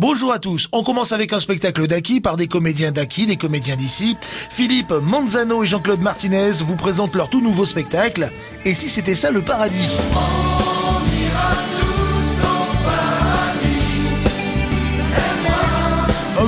Bonjour 0.00 0.32
à 0.32 0.38
tous. 0.38 0.68
On 0.70 0.84
commence 0.84 1.10
avec 1.10 1.32
un 1.32 1.40
spectacle 1.40 1.88
d'Aki 1.88 2.20
par 2.20 2.36
des 2.36 2.46
comédiens 2.46 2.92
d'Aki, 2.92 3.26
des 3.26 3.36
comédiens 3.36 3.74
d'ici. 3.74 4.16
Philippe 4.48 4.92
Manzano 4.92 5.64
et 5.64 5.66
Jean-Claude 5.66 6.00
Martinez 6.00 6.52
vous 6.64 6.76
présentent 6.76 7.16
leur 7.16 7.28
tout 7.28 7.40
nouveau 7.40 7.66
spectacle. 7.66 8.30
Et 8.64 8.74
si 8.74 8.88
c'était 8.88 9.16
ça 9.16 9.32
le 9.32 9.42
paradis? 9.42 9.88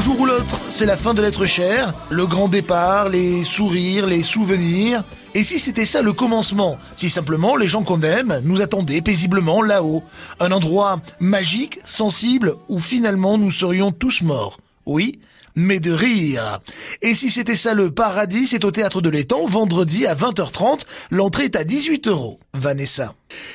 Un 0.00 0.02
jour 0.02 0.20
ou 0.20 0.24
l'autre, 0.24 0.58
c'est 0.70 0.86
la 0.86 0.96
fin 0.96 1.12
de 1.12 1.20
l'être 1.20 1.44
cher, 1.44 1.92
le 2.08 2.26
grand 2.26 2.48
départ, 2.48 3.10
les 3.10 3.44
sourires, 3.44 4.06
les 4.06 4.22
souvenirs. 4.22 5.04
Et 5.34 5.42
si 5.42 5.58
c'était 5.58 5.84
ça 5.84 6.00
le 6.00 6.14
commencement 6.14 6.78
Si 6.96 7.10
simplement 7.10 7.54
les 7.54 7.68
gens 7.68 7.82
qu'on 7.82 8.00
aime 8.00 8.40
nous 8.42 8.62
attendaient 8.62 9.02
paisiblement 9.02 9.60
là-haut. 9.60 10.02
Un 10.38 10.52
endroit 10.52 11.02
magique, 11.18 11.80
sensible, 11.84 12.54
où 12.70 12.80
finalement 12.80 13.36
nous 13.36 13.50
serions 13.50 13.92
tous 13.92 14.22
morts. 14.22 14.58
Oui, 14.86 15.18
mais 15.54 15.80
de 15.80 15.92
rire. 15.92 16.60
Et 17.02 17.12
si 17.12 17.28
c'était 17.28 17.54
ça 17.54 17.74
le 17.74 17.90
paradis, 17.90 18.46
c'est 18.46 18.64
au 18.64 18.70
théâtre 18.70 19.02
de 19.02 19.10
l'étang, 19.10 19.44
vendredi 19.44 20.06
à 20.06 20.14
20h30. 20.14 20.86
L'entrée 21.10 21.44
est 21.44 21.56
à 21.56 21.64
18 21.64 22.08
euros. 22.08 22.40
Vanessa. 22.54 23.12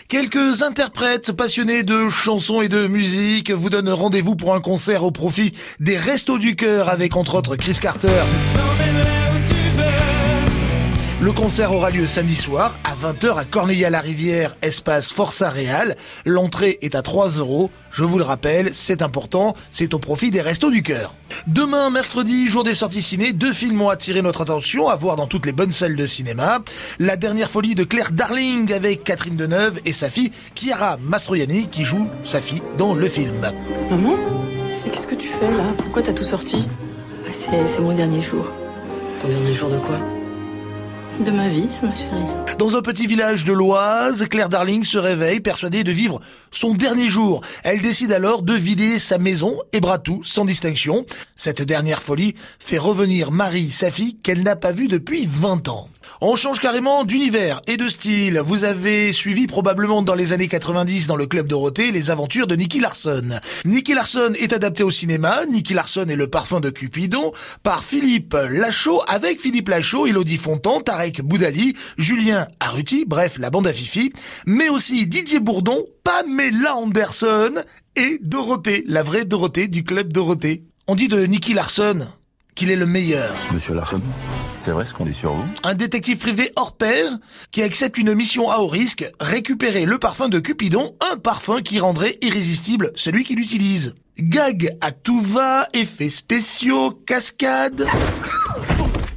Quelques 0.08 0.62
interprètes 0.62 1.32
passionnés 1.32 1.82
de 1.82 2.09
chansons 2.09 2.62
et 2.62 2.70
de 2.70 2.86
musique 2.86 3.50
vous 3.50 3.72
donnent 3.72 3.90
rendez-vous 3.90 4.36
pour 4.36 4.54
un 4.54 4.62
concert 4.62 5.04
au 5.04 5.09
profit 5.09 5.54
des 5.80 5.98
Restos 5.98 6.38
du 6.38 6.55
Cœur 6.55 6.90
avec 6.90 7.16
entre 7.16 7.36
autres 7.36 7.55
Chris 7.55 7.78
Carter. 7.81 8.09
Le 11.25 11.31
concert 11.31 11.73
aura 11.73 11.89
lieu 11.89 12.05
samedi 12.05 12.35
soir 12.35 12.77
à 12.84 12.93
20h 12.93 13.35
à 13.35 13.45
Corneille-à-la-Rivière, 13.45 14.55
espace 14.61 15.11
Força 15.11 15.49
Real. 15.49 15.95
L'entrée 16.23 16.77
est 16.83 16.93
à 16.93 17.02
3 17.02 17.29
euros. 17.39 17.71
Je 17.89 18.03
vous 18.03 18.20
le 18.20 18.23
rappelle, 18.23 18.75
c'est 18.75 19.02
important, 19.02 19.55
c'est 19.71 19.95
au 19.95 19.97
profit 19.97 20.30
des 20.30 20.41
Restos 20.41 20.69
du 20.69 20.83
Cœur. 20.83 21.16
Demain, 21.47 21.89
mercredi, 21.89 22.47
jour 22.47 22.63
des 22.63 22.75
sorties 22.75 23.02
ciné, 23.02 23.33
deux 23.33 23.53
films 23.53 23.81
ont 23.81 23.89
attiré 23.89 24.22
notre 24.22 24.41
attention 24.41 24.88
à 24.88 24.94
voir 24.94 25.16
dans 25.16 25.25
toutes 25.25 25.47
les 25.47 25.52
bonnes 25.52 25.72
salles 25.72 25.95
de 25.95 26.05
cinéma. 26.05 26.59
La 27.00 27.17
dernière 27.17 27.50
folie 27.50 27.73
de 27.73 27.85
Claire 27.85 28.11
Darling 28.11 28.72
avec 28.72 29.03
Catherine 29.03 29.35
Deneuve 29.35 29.80
et 29.83 29.94
sa 29.94 30.11
fille 30.11 30.31
Chiara 30.53 30.97
Mastroianni 31.02 31.69
qui 31.69 31.85
joue 31.85 32.07
sa 32.23 32.39
fille 32.39 32.61
dans 32.78 32.94
le 32.94 33.07
film. 33.09 33.50
Maman 33.89 34.13
Qu'est-ce 34.94 35.07
que 35.07 35.16
tu 35.16 35.30
fais 35.30 35.50
là? 35.50 35.73
Pourquoi 35.75 36.03
t'as 36.03 36.13
tout 36.13 36.23
sorti? 36.23 36.67
Ah, 37.28 37.31
C'est 37.33 37.81
mon 37.81 37.94
dernier 37.94 38.22
jour. 38.22 38.45
Ton 39.23 39.28
dernier 39.28 39.55
jour 39.55 39.72
de 39.72 39.80
quoi? 39.80 40.00
De 41.19 41.31
ma 41.31 41.47
vie. 41.47 41.67
Dans 42.58 42.75
un 42.75 42.81
petit 42.81 43.08
village 43.08 43.45
de 43.45 43.53
l'Oise, 43.53 44.27
Claire 44.30 44.49
Darling 44.49 44.83
se 44.83 44.97
réveille 44.97 45.39
persuadée 45.39 45.83
de 45.83 45.91
vivre 45.91 46.19
son 46.52 46.73
dernier 46.73 47.09
jour. 47.09 47.41
Elle 47.63 47.81
décide 47.81 48.11
alors 48.11 48.41
de 48.41 48.53
vider 48.53 48.99
sa 48.99 49.17
maison 49.17 49.57
et 49.73 49.80
bras 49.80 49.99
tout, 49.99 50.23
sans 50.23 50.45
distinction. 50.45 51.05
Cette 51.35 51.61
dernière 51.61 52.02
folie 52.02 52.35
fait 52.59 52.77
revenir 52.77 53.31
Marie, 53.31 53.72
sa 53.72 53.91
fille, 53.91 54.17
qu'elle 54.17 54.44
n'a 54.44 54.55
pas 54.55 54.72
vue 54.72 54.88
depuis 54.88 55.27
20 55.30 55.67
ans. 55.69 55.89
On 56.22 56.35
change 56.35 56.59
carrément 56.59 57.03
d'univers 57.03 57.61
et 57.67 57.77
de 57.77 57.89
style. 57.89 58.39
Vous 58.39 58.63
avez 58.63 59.11
suivi 59.11 59.47
probablement 59.47 60.02
dans 60.02 60.16
les 60.16 60.33
années 60.33 60.47
90 60.47 61.07
dans 61.07 61.16
le 61.16 61.25
Club 61.25 61.47
Dorothée 61.47 61.91
les 61.91 62.09
aventures 62.09 62.47
de 62.47 62.55
Nicky 62.55 62.79
Larson. 62.79 63.39
Nicky 63.66 63.94
Larson 63.94 64.33
est 64.39 64.53
adapté 64.53 64.83
au 64.83 64.91
cinéma. 64.91 65.45
Nicky 65.50 65.73
Larson 65.73 66.05
est 66.07 66.16
le 66.16 66.27
parfum 66.27 66.59
de 66.59 66.69
Cupidon 66.69 67.33
par 67.63 67.83
Philippe 67.83 68.33
Lachaud 68.50 69.02
avec 69.07 69.41
Philippe 69.41 69.69
Lachaud, 69.69 70.05
Elodie 70.05 70.38
Fontan, 70.38 70.79
Tarek 70.79 71.05
Boudali, 71.14 71.75
Julien 71.98 72.48
Arruti, 72.59 73.06
bref, 73.06 73.38
la 73.39 73.50
bande 73.50 73.67
à 73.67 73.73
Fifi, 73.73 74.14
mais 74.45 74.70
aussi 74.70 75.08
Didier 75.08 75.39
Bourdon, 75.39 75.86
Pamela 76.03 76.75
Anderson 76.75 77.53
et 77.95 78.20
Dorothée, 78.22 78.84
la 78.88 79.03
vraie 79.03 79.25
Dorothée 79.25 79.67
du 79.67 79.84
Club 79.84 80.12
Dorothée. 80.12 80.64
On 80.88 80.95
dit 80.95 81.08
de 81.08 81.25
Nicky 81.25 81.53
Larson 81.53 82.08
qu'il 82.56 82.72
est 82.72 82.75
le 82.75 82.86
meilleur. 82.86 83.36
Monsieur 83.53 83.73
Larson 83.73 84.02
c'est 84.66 84.72
vrai 84.72 84.86
ce 84.86 84.95
qu'on 84.95 85.06
dit 85.06 85.14
sur 85.14 85.31
vous? 85.31 85.45
Un 85.64 85.75
détective 85.75 86.17
privé 86.17 86.52
hors 86.56 86.75
pair 86.75 87.19
qui 87.52 87.62
accepte 87.62 88.00
une 88.00 88.16
mission 88.16 88.50
à 88.50 88.58
haut 88.58 88.68
risque, 88.68 89.06
récupérer 89.19 89.85
le 89.85 90.00
parfum 90.00 90.28
de 90.28 90.40
Cupidon, 90.40 90.96
un 91.12 91.18
parfum 91.18 91.62
qui 91.62 91.78
rendrait 91.78 92.18
irrésistible 92.24 92.91
celui 92.96 93.24
qui 93.24 93.35
l'utilise. 93.35 93.94
Gag 94.18 94.75
à 94.81 94.91
tout 94.91 95.22
va, 95.22 95.68
effets 95.74 96.09
spéciaux, 96.09 96.90
cascades. 97.06 97.85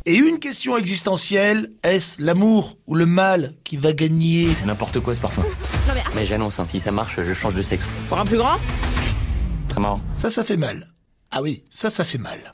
Et 0.09 0.15
une 0.15 0.39
question 0.39 0.79
existentielle, 0.79 1.71
est-ce 1.83 2.23
l'amour 2.23 2.79
ou 2.87 2.95
le 2.95 3.05
mal 3.05 3.53
qui 3.63 3.77
va 3.77 3.93
gagner 3.93 4.49
C'est 4.55 4.65
n'importe 4.65 5.01
quoi 5.01 5.15
ce 5.15 5.21
parfum. 5.21 5.43
mais, 6.15 6.25
j'annonce, 6.25 6.59
hein, 6.59 6.67
si 6.67 6.81
ça 6.81 6.91
marche, 6.91 7.21
je 7.21 7.33
change 7.35 7.55
de 7.55 7.61
sexe. 7.61 7.87
Pour 8.09 8.19
un 8.19 8.25
plus 8.25 8.39
grand? 8.39 8.57
Très 9.69 9.81
marrant. 9.83 10.01
Ça, 10.15 10.31
ça 10.31 10.45
fait 10.45 10.57
mal. 10.57 10.89
Ah 11.31 11.43
oui, 11.43 11.63
ça, 11.69 11.91
ça 11.91 12.07
fait 12.07 12.17
mal. 12.17 12.39